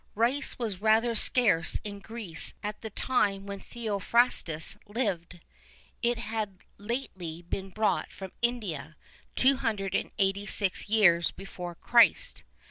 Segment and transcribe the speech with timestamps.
[0.15, 5.41] Rice was rather scarce in Greece at the time when Theophrastus lived:
[6.01, 8.95] it had lately been brought from India,
[9.35, 12.41] 286 years before Christ.